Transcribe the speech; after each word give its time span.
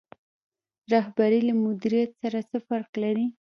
رهبري 0.93 1.39
له 1.47 1.53
مدیریت 1.65 2.11
سره 2.21 2.39
څه 2.49 2.57
فرق 2.67 2.91
لري؟ 3.03 3.25